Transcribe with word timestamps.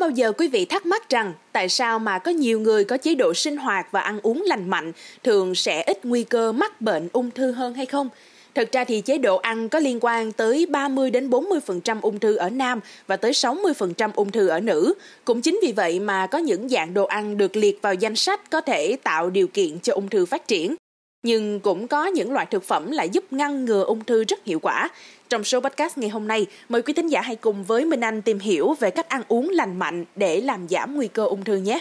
bao 0.00 0.10
giờ 0.10 0.32
quý 0.32 0.48
vị 0.48 0.64
thắc 0.64 0.86
mắc 0.86 1.10
rằng 1.10 1.34
tại 1.52 1.68
sao 1.68 1.98
mà 1.98 2.18
có 2.18 2.30
nhiều 2.30 2.60
người 2.60 2.84
có 2.84 2.96
chế 2.96 3.14
độ 3.14 3.34
sinh 3.34 3.56
hoạt 3.56 3.86
và 3.92 4.00
ăn 4.00 4.20
uống 4.22 4.42
lành 4.46 4.70
mạnh 4.70 4.92
thường 5.24 5.54
sẽ 5.54 5.82
ít 5.82 6.04
nguy 6.04 6.24
cơ 6.24 6.52
mắc 6.52 6.80
bệnh 6.80 7.08
ung 7.12 7.30
thư 7.30 7.52
hơn 7.52 7.74
hay 7.74 7.86
không? 7.86 8.08
Thực 8.54 8.72
ra 8.72 8.84
thì 8.84 9.00
chế 9.00 9.18
độ 9.18 9.36
ăn 9.36 9.68
có 9.68 9.78
liên 9.78 9.98
quan 10.00 10.32
tới 10.32 10.66
30 10.66 11.10
đến 11.10 11.30
40% 11.30 11.98
ung 12.02 12.18
thư 12.18 12.36
ở 12.36 12.50
nam 12.50 12.80
và 13.06 13.16
tới 13.16 13.32
60% 13.32 14.10
ung 14.14 14.30
thư 14.30 14.48
ở 14.48 14.60
nữ. 14.60 14.94
Cũng 15.24 15.42
chính 15.42 15.60
vì 15.62 15.72
vậy 15.72 16.00
mà 16.00 16.26
có 16.26 16.38
những 16.38 16.68
dạng 16.68 16.94
đồ 16.94 17.04
ăn 17.04 17.36
được 17.36 17.56
liệt 17.56 17.82
vào 17.82 17.94
danh 17.94 18.16
sách 18.16 18.50
có 18.50 18.60
thể 18.60 18.96
tạo 19.02 19.30
điều 19.30 19.46
kiện 19.46 19.78
cho 19.78 19.94
ung 19.94 20.08
thư 20.08 20.26
phát 20.26 20.48
triển. 20.48 20.76
Nhưng 21.22 21.60
cũng 21.60 21.88
có 21.88 22.06
những 22.06 22.32
loại 22.32 22.46
thực 22.46 22.64
phẩm 22.64 22.90
lại 22.90 23.08
giúp 23.08 23.24
ngăn 23.32 23.64
ngừa 23.64 23.84
ung 23.84 24.04
thư 24.04 24.24
rất 24.24 24.44
hiệu 24.44 24.58
quả. 24.58 24.88
Trong 25.28 25.44
số 25.44 25.60
podcast 25.60 25.98
ngày 25.98 26.10
hôm 26.10 26.28
nay, 26.28 26.46
mời 26.68 26.82
quý 26.82 26.92
thính 26.92 27.08
giả 27.08 27.20
hãy 27.20 27.36
cùng 27.36 27.64
với 27.64 27.84
Minh 27.84 28.00
Anh 28.00 28.22
tìm 28.22 28.38
hiểu 28.38 28.74
về 28.80 28.90
cách 28.90 29.08
ăn 29.08 29.22
uống 29.28 29.48
lành 29.48 29.78
mạnh 29.78 30.04
để 30.16 30.40
làm 30.40 30.68
giảm 30.68 30.96
nguy 30.96 31.08
cơ 31.08 31.24
ung 31.24 31.44
thư 31.44 31.56
nhé. 31.56 31.80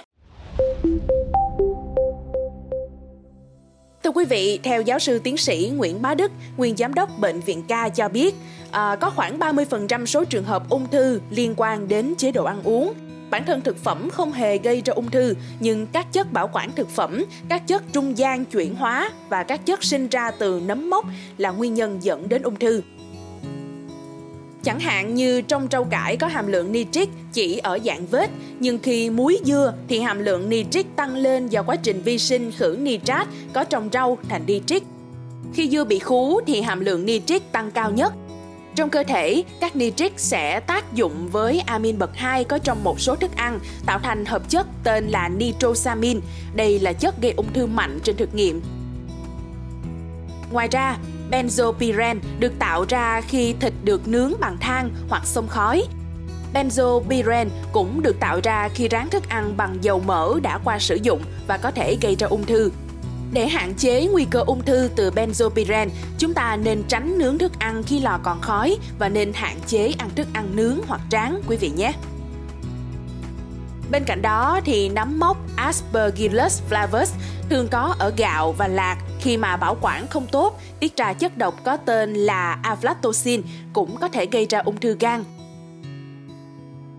Thưa 4.03 4.11
quý 4.11 4.25
vị, 4.25 4.59
theo 4.63 4.81
giáo 4.81 4.99
sư 4.99 5.19
tiến 5.19 5.37
sĩ 5.37 5.71
Nguyễn 5.75 6.01
Bá 6.01 6.13
Đức, 6.13 6.31
nguyên 6.57 6.77
giám 6.77 6.93
đốc 6.93 7.09
Bệnh 7.19 7.39
viện 7.39 7.63
Ca 7.67 7.89
cho 7.89 8.09
biết, 8.09 8.35
à, 8.71 8.95
có 8.95 9.09
khoảng 9.09 9.39
30% 9.39 10.05
số 10.05 10.23
trường 10.23 10.43
hợp 10.43 10.69
ung 10.69 10.87
thư 10.91 11.21
liên 11.29 11.53
quan 11.57 11.87
đến 11.87 12.13
chế 12.17 12.31
độ 12.31 12.43
ăn 12.43 12.61
uống. 12.63 12.93
Bản 13.29 13.45
thân 13.45 13.61
thực 13.61 13.77
phẩm 13.77 14.09
không 14.09 14.31
hề 14.31 14.57
gây 14.57 14.81
ra 14.85 14.93
ung 14.93 15.11
thư, 15.11 15.33
nhưng 15.59 15.87
các 15.87 16.13
chất 16.13 16.33
bảo 16.33 16.49
quản 16.53 16.71
thực 16.71 16.89
phẩm, 16.89 17.25
các 17.49 17.67
chất 17.67 17.83
trung 17.93 18.17
gian 18.17 18.45
chuyển 18.45 18.75
hóa 18.75 19.11
và 19.29 19.43
các 19.43 19.65
chất 19.65 19.83
sinh 19.83 20.07
ra 20.07 20.31
từ 20.31 20.61
nấm 20.65 20.89
mốc 20.89 21.05
là 21.37 21.51
nguyên 21.51 21.73
nhân 21.73 21.97
dẫn 22.01 22.29
đến 22.29 22.41
ung 22.41 22.55
thư. 22.55 22.81
Chẳng 24.63 24.79
hạn 24.79 25.15
như 25.15 25.41
trong 25.41 25.67
rau 25.71 25.83
cải 25.83 26.17
có 26.17 26.27
hàm 26.27 26.47
lượng 26.47 26.71
nitric 26.71 27.09
chỉ 27.33 27.57
ở 27.57 27.79
dạng 27.85 28.05
vết, 28.05 28.29
nhưng 28.59 28.79
khi 28.79 29.09
muối 29.09 29.39
dưa 29.45 29.73
thì 29.87 29.99
hàm 29.99 30.19
lượng 30.19 30.49
nitric 30.49 30.95
tăng 30.95 31.15
lên 31.15 31.47
do 31.47 31.63
quá 31.63 31.75
trình 31.75 32.01
vi 32.01 32.17
sinh 32.17 32.51
khử 32.51 32.77
nitrat 32.79 33.27
có 33.53 33.63
trong 33.63 33.89
rau 33.93 34.17
thành 34.29 34.45
nitric. 34.45 34.83
Khi 35.53 35.69
dưa 35.69 35.83
bị 35.83 35.99
khú 35.99 36.41
thì 36.47 36.61
hàm 36.61 36.79
lượng 36.79 37.05
nitric 37.05 37.51
tăng 37.51 37.71
cao 37.71 37.91
nhất. 37.91 38.13
Trong 38.79 38.89
cơ 38.89 39.03
thể, 39.03 39.43
các 39.59 39.75
nitric 39.75 40.13
sẽ 40.17 40.59
tác 40.59 40.93
dụng 40.93 41.29
với 41.31 41.59
amin 41.65 41.97
bậc 41.97 42.15
2 42.15 42.43
có 42.43 42.57
trong 42.57 42.83
một 42.83 42.99
số 42.99 43.15
thức 43.15 43.35
ăn, 43.35 43.59
tạo 43.85 43.99
thành 43.99 44.25
hợp 44.25 44.49
chất 44.49 44.67
tên 44.83 45.07
là 45.07 45.29
nitrosamin. 45.29 46.19
Đây 46.53 46.79
là 46.79 46.93
chất 46.93 47.21
gây 47.21 47.31
ung 47.31 47.53
thư 47.53 47.65
mạnh 47.65 47.99
trên 48.03 48.17
thực 48.17 48.35
nghiệm. 48.35 48.61
Ngoài 50.51 50.67
ra, 50.71 50.97
Benzopyren 51.31 52.19
được 52.39 52.53
tạo 52.59 52.85
ra 52.89 53.21
khi 53.21 53.55
thịt 53.59 53.73
được 53.83 54.07
nướng 54.07 54.33
bằng 54.39 54.57
than 54.61 54.91
hoặc 55.09 55.25
xông 55.25 55.47
khói. 55.47 55.83
Benzopyren 56.53 57.47
cũng 57.71 58.01
được 58.01 58.19
tạo 58.19 58.39
ra 58.43 58.69
khi 58.69 58.87
rán 58.91 59.09
thức 59.09 59.29
ăn 59.29 59.57
bằng 59.57 59.77
dầu 59.81 59.99
mỡ 59.99 60.39
đã 60.43 60.59
qua 60.63 60.79
sử 60.79 60.95
dụng 60.95 61.21
và 61.47 61.57
có 61.57 61.71
thể 61.71 61.97
gây 62.01 62.15
ra 62.15 62.27
ung 62.27 62.45
thư. 62.45 62.71
Để 63.33 63.47
hạn 63.47 63.73
chế 63.77 64.07
nguy 64.11 64.25
cơ 64.25 64.39
ung 64.39 64.61
thư 64.61 64.89
từ 64.95 65.11
benzopyren, 65.11 65.89
chúng 66.17 66.33
ta 66.33 66.57
nên 66.63 66.83
tránh 66.87 67.17
nướng 67.17 67.37
thức 67.37 67.51
ăn 67.59 67.83
khi 67.83 67.99
lò 67.99 68.19
còn 68.23 68.41
khói 68.41 68.77
và 68.99 69.09
nên 69.09 69.33
hạn 69.33 69.57
chế 69.67 69.93
ăn 69.97 70.09
thức 70.15 70.27
ăn 70.33 70.55
nướng 70.55 70.79
hoặc 70.87 71.01
tráng 71.09 71.41
quý 71.47 71.57
vị 71.57 71.69
nhé. 71.69 71.93
Bên 73.91 74.03
cạnh 74.03 74.21
đó 74.21 74.59
thì 74.65 74.89
nấm 74.89 75.19
mốc 75.19 75.37
Aspergillus 75.55 76.61
flavus 76.69 77.05
thường 77.49 77.67
có 77.71 77.95
ở 77.99 78.13
gạo 78.17 78.51
và 78.51 78.67
lạc 78.67 78.97
khi 79.19 79.37
mà 79.37 79.57
bảo 79.57 79.77
quản 79.81 80.07
không 80.07 80.27
tốt, 80.27 80.59
tiết 80.79 80.97
ra 80.97 81.13
chất 81.13 81.37
độc 81.37 81.63
có 81.63 81.77
tên 81.77 82.13
là 82.13 82.59
aflatoxin 82.63 83.41
cũng 83.73 83.97
có 83.97 84.07
thể 84.07 84.25
gây 84.25 84.45
ra 84.49 84.59
ung 84.59 84.77
thư 84.77 84.97
gan. 84.99 85.23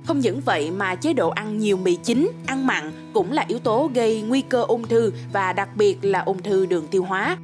Không 0.07 0.21
những 0.21 0.41
vậy 0.41 0.71
mà 0.71 0.95
chế 0.95 1.13
độ 1.13 1.29
ăn 1.29 1.59
nhiều 1.59 1.77
mì 1.77 1.97
chính, 1.97 2.31
ăn 2.47 2.67
mặn 2.67 2.93
cũng 3.13 3.33
là 3.33 3.45
yếu 3.49 3.59
tố 3.59 3.91
gây 3.95 4.23
nguy 4.23 4.41
cơ 4.41 4.63
ung 4.63 4.87
thư 4.87 5.13
và 5.33 5.53
đặc 5.53 5.69
biệt 5.77 5.99
là 6.03 6.21
ung 6.21 6.43
thư 6.43 6.67
đường 6.67 6.87
tiêu 6.87 7.05
hóa. 7.05 7.37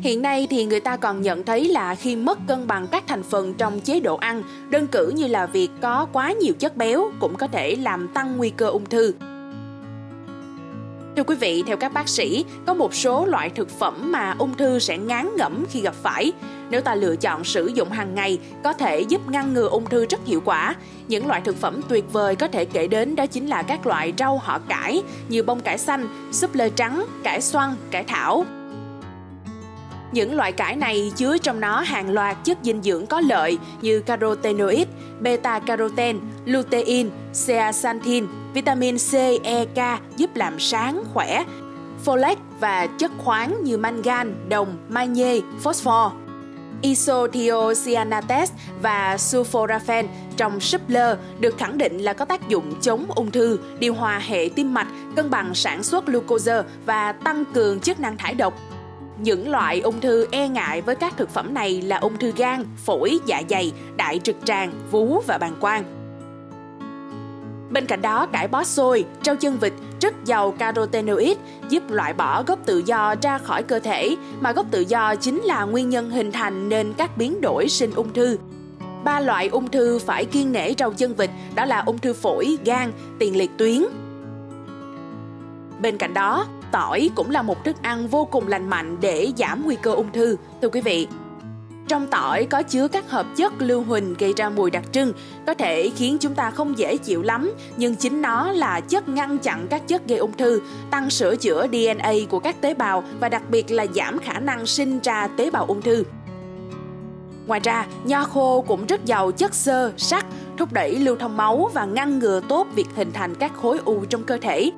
Hiện 0.00 0.22
nay 0.22 0.46
thì 0.50 0.64
người 0.64 0.80
ta 0.80 0.96
còn 0.96 1.22
nhận 1.22 1.44
thấy 1.44 1.68
là 1.68 1.94
khi 1.94 2.16
mất 2.16 2.38
cân 2.46 2.66
bằng 2.66 2.86
các 2.86 3.04
thành 3.06 3.22
phần 3.22 3.54
trong 3.54 3.80
chế 3.80 4.00
độ 4.00 4.16
ăn, 4.16 4.42
đơn 4.70 4.86
cử 4.86 5.12
như 5.16 5.26
là 5.26 5.46
việc 5.46 5.70
có 5.80 6.06
quá 6.12 6.32
nhiều 6.32 6.54
chất 6.58 6.76
béo 6.76 7.10
cũng 7.20 7.36
có 7.36 7.46
thể 7.46 7.76
làm 7.76 8.08
tăng 8.08 8.36
nguy 8.36 8.50
cơ 8.50 8.66
ung 8.66 8.84
thư. 8.84 9.14
Thưa 11.16 11.22
quý 11.22 11.36
vị, 11.36 11.62
theo 11.66 11.76
các 11.76 11.92
bác 11.92 12.08
sĩ, 12.08 12.44
có 12.66 12.74
một 12.74 12.94
số 12.94 13.26
loại 13.26 13.50
thực 13.50 13.70
phẩm 13.70 14.12
mà 14.12 14.34
ung 14.38 14.54
thư 14.54 14.78
sẽ 14.78 14.98
ngán 14.98 15.28
ngẩm 15.36 15.64
khi 15.70 15.80
gặp 15.80 15.94
phải. 16.02 16.32
Nếu 16.70 16.80
ta 16.80 16.94
lựa 16.94 17.16
chọn 17.16 17.44
sử 17.44 17.66
dụng 17.66 17.90
hàng 17.90 18.14
ngày, 18.14 18.38
có 18.64 18.72
thể 18.72 19.00
giúp 19.00 19.28
ngăn 19.28 19.54
ngừa 19.54 19.68
ung 19.68 19.84
thư 19.84 20.06
rất 20.06 20.20
hiệu 20.26 20.42
quả. 20.44 20.74
Những 21.08 21.26
loại 21.26 21.40
thực 21.40 21.56
phẩm 21.56 21.80
tuyệt 21.88 22.04
vời 22.12 22.36
có 22.36 22.48
thể 22.48 22.64
kể 22.64 22.86
đến 22.86 23.16
đó 23.16 23.26
chính 23.26 23.46
là 23.46 23.62
các 23.62 23.86
loại 23.86 24.12
rau 24.18 24.38
họ 24.38 24.58
cải 24.58 25.02
như 25.28 25.42
bông 25.42 25.60
cải 25.60 25.78
xanh, 25.78 26.08
súp 26.32 26.54
lơ 26.54 26.68
trắng, 26.68 27.06
cải 27.22 27.40
xoăn, 27.40 27.74
cải 27.90 28.04
thảo. 28.04 28.46
Những 30.12 30.34
loại 30.34 30.52
cải 30.52 30.76
này 30.76 31.12
chứa 31.16 31.38
trong 31.38 31.60
nó 31.60 31.80
hàng 31.80 32.10
loạt 32.10 32.36
chất 32.44 32.58
dinh 32.62 32.82
dưỡng 32.82 33.06
có 33.06 33.20
lợi 33.20 33.58
như 33.82 34.00
carotenoid, 34.00 34.86
beta-carotene, 35.22 36.18
lutein, 36.44 37.10
zeaxanthin, 37.32 38.26
vitamin 38.54 38.96
C, 38.98 39.12
E, 39.42 39.64
K 39.64 39.78
giúp 40.16 40.30
làm 40.36 40.60
sáng, 40.60 41.04
khỏe, 41.14 41.44
folate 42.04 42.36
và 42.60 42.86
chất 42.86 43.10
khoáng 43.18 43.64
như 43.64 43.76
mangan, 43.76 44.48
đồng, 44.48 44.76
magie, 44.88 45.40
phosphor. 45.60 46.12
Isothiocyanates 46.82 48.52
và 48.82 49.16
sulforaphane 49.16 50.06
trong 50.36 50.60
súp 50.60 50.88
lơ 50.88 51.18
được 51.40 51.58
khẳng 51.58 51.78
định 51.78 51.98
là 51.98 52.12
có 52.12 52.24
tác 52.24 52.48
dụng 52.48 52.80
chống 52.80 53.06
ung 53.14 53.30
thư, 53.30 53.58
điều 53.78 53.94
hòa 53.94 54.18
hệ 54.18 54.48
tim 54.54 54.74
mạch, 54.74 54.86
cân 55.16 55.30
bằng 55.30 55.54
sản 55.54 55.82
xuất 55.82 56.06
glucose 56.06 56.62
và 56.86 57.12
tăng 57.12 57.44
cường 57.44 57.80
chức 57.80 58.00
năng 58.00 58.16
thải 58.16 58.34
độc, 58.34 58.54
những 59.18 59.50
loại 59.50 59.80
ung 59.80 60.00
thư 60.00 60.26
e 60.30 60.48
ngại 60.48 60.80
với 60.80 60.94
các 60.94 61.16
thực 61.16 61.30
phẩm 61.30 61.54
này 61.54 61.82
là 61.82 61.96
ung 61.96 62.16
thư 62.16 62.32
gan, 62.36 62.64
phổi, 62.84 63.18
dạ 63.26 63.42
dày, 63.48 63.72
đại 63.96 64.18
trực 64.18 64.36
tràng, 64.44 64.72
vú 64.90 65.20
và 65.26 65.38
bàng 65.38 65.56
quang. 65.60 66.03
Bên 67.74 67.86
cạnh 67.86 68.02
đó, 68.02 68.26
cải 68.26 68.48
bó 68.48 68.64
xôi, 68.64 69.04
rau 69.24 69.36
chân 69.36 69.58
vịt 69.58 69.72
rất 70.00 70.24
giàu 70.24 70.50
carotenoid 70.50 71.36
giúp 71.68 71.82
loại 71.90 72.12
bỏ 72.12 72.42
gốc 72.42 72.58
tự 72.66 72.82
do 72.86 73.14
ra 73.22 73.38
khỏi 73.38 73.62
cơ 73.62 73.78
thể, 73.78 74.16
mà 74.40 74.52
gốc 74.52 74.66
tự 74.70 74.80
do 74.80 75.14
chính 75.14 75.40
là 75.40 75.64
nguyên 75.64 75.90
nhân 75.90 76.10
hình 76.10 76.32
thành 76.32 76.68
nên 76.68 76.92
các 76.92 77.16
biến 77.16 77.40
đổi 77.40 77.68
sinh 77.68 77.94
ung 77.94 78.12
thư. 78.12 78.38
Ba 79.04 79.20
loại 79.20 79.48
ung 79.48 79.68
thư 79.68 79.98
phải 79.98 80.24
kiêng 80.24 80.52
nể 80.52 80.74
rau 80.78 80.92
chân 80.92 81.14
vịt 81.14 81.30
đó 81.54 81.64
là 81.64 81.82
ung 81.86 81.98
thư 81.98 82.12
phổi, 82.12 82.58
gan, 82.64 82.92
tiền 83.18 83.36
liệt 83.36 83.50
tuyến. 83.58 83.82
Bên 85.80 85.98
cạnh 85.98 86.14
đó, 86.14 86.46
tỏi 86.72 87.10
cũng 87.14 87.30
là 87.30 87.42
một 87.42 87.64
thức 87.64 87.76
ăn 87.82 88.08
vô 88.08 88.24
cùng 88.24 88.48
lành 88.48 88.70
mạnh 88.70 88.96
để 89.00 89.32
giảm 89.36 89.64
nguy 89.64 89.76
cơ 89.76 89.92
ung 89.92 90.12
thư, 90.12 90.36
thưa 90.62 90.68
quý 90.68 90.80
vị. 90.80 91.06
Trong 91.88 92.06
tỏi 92.06 92.46
có 92.46 92.62
chứa 92.62 92.88
các 92.88 93.10
hợp 93.10 93.26
chất 93.36 93.52
lưu 93.58 93.82
huỳnh 93.82 94.14
gây 94.18 94.32
ra 94.36 94.48
mùi 94.50 94.70
đặc 94.70 94.84
trưng, 94.92 95.12
có 95.46 95.54
thể 95.54 95.90
khiến 95.96 96.16
chúng 96.20 96.34
ta 96.34 96.50
không 96.50 96.78
dễ 96.78 96.96
chịu 96.96 97.22
lắm, 97.22 97.52
nhưng 97.76 97.96
chính 97.96 98.22
nó 98.22 98.52
là 98.52 98.80
chất 98.80 99.08
ngăn 99.08 99.38
chặn 99.38 99.66
các 99.70 99.88
chất 99.88 100.06
gây 100.08 100.18
ung 100.18 100.32
thư, 100.32 100.60
tăng 100.90 101.10
sửa 101.10 101.36
chữa 101.36 101.66
DNA 101.72 102.12
của 102.30 102.38
các 102.38 102.60
tế 102.60 102.74
bào 102.74 103.04
và 103.20 103.28
đặc 103.28 103.42
biệt 103.50 103.70
là 103.70 103.86
giảm 103.94 104.18
khả 104.18 104.38
năng 104.38 104.66
sinh 104.66 105.00
ra 105.00 105.28
tế 105.36 105.50
bào 105.50 105.64
ung 105.64 105.82
thư. 105.82 106.04
Ngoài 107.46 107.60
ra, 107.60 107.86
nho 108.04 108.24
khô 108.24 108.64
cũng 108.68 108.86
rất 108.86 109.04
giàu 109.04 109.32
chất 109.32 109.54
xơ, 109.54 109.92
sắt, 109.96 110.26
thúc 110.56 110.72
đẩy 110.72 110.96
lưu 110.96 111.16
thông 111.16 111.36
máu 111.36 111.70
và 111.74 111.84
ngăn 111.84 112.18
ngừa 112.18 112.40
tốt 112.48 112.66
việc 112.74 112.86
hình 112.96 113.12
thành 113.12 113.34
các 113.34 113.52
khối 113.54 113.78
u 113.84 114.04
trong 114.04 114.24
cơ 114.24 114.38
thể. 114.42 114.70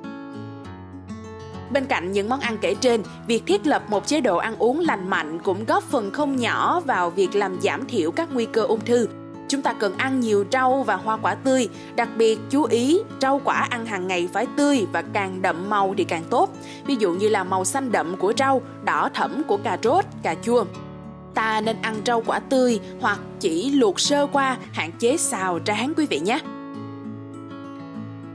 Bên 1.71 1.85
cạnh 1.85 2.11
những 2.11 2.29
món 2.29 2.39
ăn 2.39 2.57
kể 2.61 2.75
trên, 2.75 3.03
việc 3.27 3.43
thiết 3.45 3.67
lập 3.67 3.83
một 3.89 4.07
chế 4.07 4.21
độ 4.21 4.37
ăn 4.37 4.55
uống 4.59 4.79
lành 4.79 5.09
mạnh 5.09 5.39
cũng 5.43 5.65
góp 5.65 5.83
phần 5.83 6.11
không 6.11 6.35
nhỏ 6.35 6.79
vào 6.79 7.09
việc 7.09 7.35
làm 7.35 7.61
giảm 7.61 7.85
thiểu 7.85 8.11
các 8.11 8.29
nguy 8.33 8.45
cơ 8.45 8.61
ung 8.61 8.85
thư. 8.85 9.07
Chúng 9.47 9.61
ta 9.61 9.73
cần 9.73 9.97
ăn 9.97 10.19
nhiều 10.19 10.45
rau 10.51 10.83
và 10.83 10.95
hoa 10.95 11.17
quả 11.17 11.35
tươi, 11.35 11.69
đặc 11.95 12.09
biệt 12.17 12.39
chú 12.49 12.63
ý 12.63 12.99
rau 13.21 13.41
quả 13.43 13.67
ăn 13.69 13.85
hàng 13.85 14.07
ngày 14.07 14.29
phải 14.33 14.47
tươi 14.57 14.87
và 14.93 15.03
càng 15.13 15.41
đậm 15.41 15.69
màu 15.69 15.93
thì 15.97 16.03
càng 16.03 16.23
tốt. 16.29 16.49
Ví 16.85 16.95
dụ 16.95 17.13
như 17.13 17.29
là 17.29 17.43
màu 17.43 17.65
xanh 17.65 17.91
đậm 17.91 18.17
của 18.17 18.33
rau, 18.37 18.61
đỏ 18.83 19.09
thẫm 19.13 19.43
của 19.43 19.57
cà 19.57 19.77
rốt, 19.83 20.05
cà 20.23 20.35
chua. 20.43 20.65
Ta 21.33 21.61
nên 21.61 21.77
ăn 21.81 21.95
rau 22.05 22.23
quả 22.25 22.39
tươi 22.39 22.79
hoặc 23.01 23.19
chỉ 23.39 23.71
luộc 23.71 23.99
sơ 23.99 24.27
qua, 24.27 24.57
hạn 24.71 24.91
chế 24.99 25.17
xào 25.17 25.59
rán 25.67 25.93
quý 25.97 26.05
vị 26.05 26.19
nhé. 26.19 26.39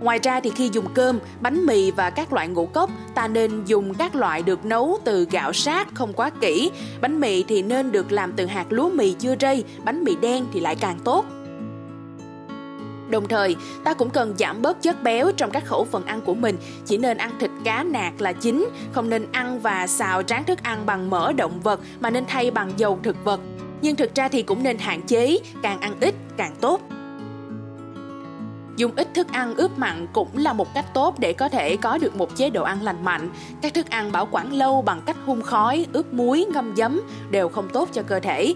Ngoài 0.02 0.18
ra 0.22 0.40
thì 0.40 0.50
khi 0.50 0.70
dùng 0.72 0.86
cơm, 0.94 1.18
bánh 1.40 1.66
mì 1.66 1.90
và 1.90 2.10
các 2.10 2.32
loại 2.32 2.48
ngũ 2.48 2.66
cốc, 2.66 2.90
ta 3.14 3.28
nên 3.28 3.64
dùng 3.64 3.94
các 3.94 4.14
loại 4.14 4.42
được 4.42 4.64
nấu 4.64 4.98
từ 5.04 5.26
gạo 5.30 5.52
sát 5.52 5.88
không 5.94 6.12
quá 6.12 6.30
kỹ. 6.40 6.70
Bánh 7.00 7.20
mì 7.20 7.42
thì 7.42 7.62
nên 7.62 7.92
được 7.92 8.12
làm 8.12 8.32
từ 8.32 8.46
hạt 8.46 8.66
lúa 8.70 8.90
mì 8.90 9.12
chưa 9.12 9.34
rây, 9.40 9.64
bánh 9.84 10.04
mì 10.04 10.16
đen 10.16 10.46
thì 10.52 10.60
lại 10.60 10.76
càng 10.76 10.98
tốt. 11.04 11.24
Đồng 13.10 13.28
thời, 13.28 13.56
ta 13.84 13.94
cũng 13.94 14.10
cần 14.10 14.34
giảm 14.38 14.62
bớt 14.62 14.82
chất 14.82 15.02
béo 15.02 15.32
trong 15.36 15.50
các 15.50 15.64
khẩu 15.66 15.84
phần 15.84 16.06
ăn 16.06 16.20
của 16.20 16.34
mình, 16.34 16.56
chỉ 16.86 16.98
nên 16.98 17.18
ăn 17.18 17.30
thịt 17.40 17.50
cá 17.64 17.82
nạc 17.82 18.20
là 18.20 18.32
chính, 18.32 18.68
không 18.92 19.10
nên 19.10 19.26
ăn 19.32 19.60
và 19.60 19.86
xào 19.86 20.22
tráng 20.22 20.44
thức 20.44 20.62
ăn 20.62 20.86
bằng 20.86 21.10
mỡ 21.10 21.32
động 21.32 21.60
vật 21.60 21.80
mà 22.00 22.10
nên 22.10 22.24
thay 22.26 22.50
bằng 22.50 22.72
dầu 22.76 22.98
thực 23.02 23.24
vật. 23.24 23.40
Nhưng 23.82 23.96
thực 23.96 24.14
ra 24.14 24.28
thì 24.28 24.42
cũng 24.42 24.62
nên 24.62 24.78
hạn 24.78 25.02
chế, 25.02 25.38
càng 25.62 25.80
ăn 25.80 25.94
ít 26.00 26.14
càng 26.36 26.54
tốt. 26.60 26.80
Dùng 28.82 28.92
ít 28.96 29.14
thức 29.14 29.26
ăn 29.32 29.54
ướp 29.56 29.78
mặn 29.78 30.06
cũng 30.12 30.28
là 30.36 30.52
một 30.52 30.74
cách 30.74 30.84
tốt 30.94 31.18
để 31.18 31.32
có 31.32 31.48
thể 31.48 31.76
có 31.76 31.98
được 31.98 32.16
một 32.16 32.36
chế 32.36 32.50
độ 32.50 32.62
ăn 32.62 32.82
lành 32.82 33.04
mạnh. 33.04 33.30
Các 33.60 33.74
thức 33.74 33.90
ăn 33.90 34.12
bảo 34.12 34.28
quản 34.30 34.52
lâu 34.52 34.82
bằng 34.82 35.02
cách 35.06 35.16
hun 35.26 35.42
khói, 35.42 35.86
ướp 35.92 36.12
muối, 36.12 36.46
ngâm 36.54 36.76
giấm 36.76 37.00
đều 37.30 37.48
không 37.48 37.68
tốt 37.72 37.88
cho 37.92 38.02
cơ 38.02 38.20
thể. 38.20 38.54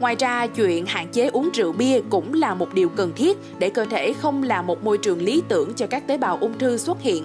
Ngoài 0.00 0.16
ra, 0.18 0.46
chuyện 0.46 0.86
hạn 0.86 1.08
chế 1.12 1.28
uống 1.28 1.50
rượu 1.54 1.72
bia 1.72 2.00
cũng 2.10 2.34
là 2.34 2.54
một 2.54 2.74
điều 2.74 2.88
cần 2.88 3.12
thiết 3.16 3.38
để 3.58 3.70
cơ 3.70 3.84
thể 3.84 4.12
không 4.12 4.42
là 4.42 4.62
một 4.62 4.84
môi 4.84 4.98
trường 4.98 5.22
lý 5.22 5.42
tưởng 5.48 5.74
cho 5.74 5.86
các 5.86 6.06
tế 6.06 6.18
bào 6.18 6.38
ung 6.40 6.58
thư 6.58 6.76
xuất 6.76 7.00
hiện. 7.00 7.24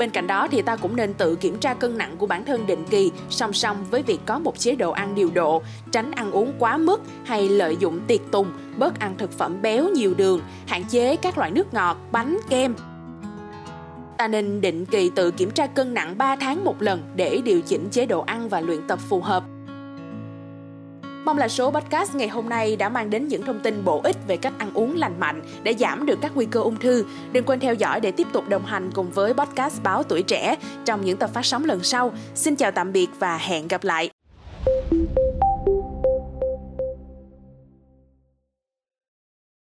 Bên 0.00 0.10
cạnh 0.10 0.26
đó 0.26 0.48
thì 0.50 0.62
ta 0.62 0.76
cũng 0.76 0.96
nên 0.96 1.14
tự 1.14 1.34
kiểm 1.34 1.58
tra 1.58 1.74
cân 1.74 1.98
nặng 1.98 2.16
của 2.18 2.26
bản 2.26 2.44
thân 2.44 2.66
định 2.66 2.84
kỳ 2.90 3.12
song 3.30 3.52
song 3.52 3.76
với 3.90 4.02
việc 4.02 4.20
có 4.26 4.38
một 4.38 4.58
chế 4.58 4.74
độ 4.74 4.90
ăn 4.90 5.14
điều 5.14 5.30
độ, 5.34 5.62
tránh 5.92 6.12
ăn 6.12 6.30
uống 6.30 6.52
quá 6.58 6.76
mức 6.76 7.00
hay 7.24 7.48
lợi 7.48 7.76
dụng 7.80 8.00
tiệc 8.06 8.20
tùng, 8.30 8.46
bớt 8.78 8.98
ăn 8.98 9.14
thực 9.18 9.32
phẩm 9.32 9.62
béo 9.62 9.88
nhiều 9.88 10.14
đường, 10.14 10.40
hạn 10.66 10.84
chế 10.84 11.16
các 11.16 11.38
loại 11.38 11.50
nước 11.50 11.74
ngọt, 11.74 11.96
bánh, 12.12 12.38
kem. 12.48 12.74
Ta 14.18 14.28
nên 14.28 14.60
định 14.60 14.86
kỳ 14.86 15.10
tự 15.10 15.30
kiểm 15.30 15.50
tra 15.50 15.66
cân 15.66 15.94
nặng 15.94 16.18
3 16.18 16.36
tháng 16.36 16.64
một 16.64 16.82
lần 16.82 17.02
để 17.16 17.40
điều 17.44 17.60
chỉnh 17.60 17.88
chế 17.90 18.06
độ 18.06 18.20
ăn 18.20 18.48
và 18.48 18.60
luyện 18.60 18.86
tập 18.86 18.98
phù 19.08 19.20
hợp. 19.20 19.44
Mong 21.24 21.38
là 21.38 21.48
số 21.48 21.70
podcast 21.70 22.14
ngày 22.14 22.28
hôm 22.28 22.48
nay 22.48 22.76
đã 22.76 22.88
mang 22.88 23.10
đến 23.10 23.28
những 23.28 23.42
thông 23.42 23.60
tin 23.60 23.84
bổ 23.84 24.00
ích 24.04 24.16
về 24.26 24.36
cách 24.36 24.52
ăn 24.58 24.70
uống 24.74 24.96
lành 24.96 25.20
mạnh 25.20 25.42
để 25.62 25.74
giảm 25.78 26.06
được 26.06 26.18
các 26.22 26.32
nguy 26.34 26.46
cơ 26.46 26.60
ung 26.60 26.76
thư. 26.76 27.04
Đừng 27.32 27.44
quên 27.44 27.60
theo 27.60 27.74
dõi 27.74 28.00
để 28.00 28.10
tiếp 28.10 28.26
tục 28.32 28.48
đồng 28.48 28.64
hành 28.64 28.90
cùng 28.94 29.10
với 29.10 29.34
podcast 29.34 29.82
Báo 29.82 30.02
Tuổi 30.02 30.22
Trẻ 30.22 30.56
trong 30.84 31.04
những 31.04 31.16
tập 31.16 31.30
phát 31.34 31.46
sóng 31.46 31.64
lần 31.64 31.82
sau. 31.82 32.12
Xin 32.34 32.56
chào 32.56 32.70
tạm 32.70 32.92
biệt 32.92 33.08
và 33.18 33.36
hẹn 33.36 33.68
gặp 33.68 33.84
lại. 33.84 34.10